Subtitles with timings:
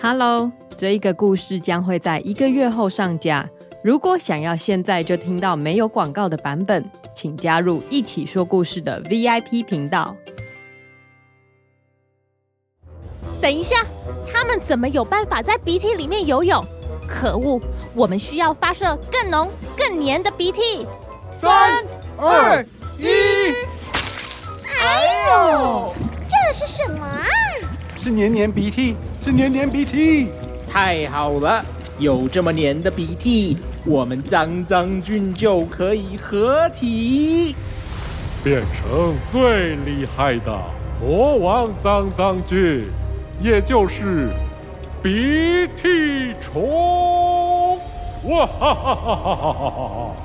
[0.00, 3.48] Hello，这一个故事将会在一个月后上架。
[3.82, 10.14] 如果想要现在就听到没有广告的版本，请加入一起说故事的 VIP 频道。
[13.40, 13.84] 等一下，
[14.32, 16.64] 他们怎么有办法在鼻涕里面游泳？
[17.08, 17.60] 可恶！
[17.92, 20.86] 我们需要发射更浓、更黏的鼻涕。
[21.28, 21.84] 三、
[22.16, 22.64] 二、
[22.98, 23.08] 一！
[24.80, 25.92] 哎呦，
[26.28, 27.26] 这是什么啊？
[27.98, 30.28] 是黏黏鼻涕，是黏黏鼻涕。
[30.70, 31.64] 太好了，
[31.98, 37.56] 有这么黏的鼻涕，我们脏脏菌就可以合体，
[38.44, 40.56] 变成最厉害的
[41.00, 42.84] 国王脏脏菌，
[43.42, 44.30] 也就是
[45.02, 47.78] 鼻涕虫。
[48.28, 50.16] 哇哈哈哈哈哈哈！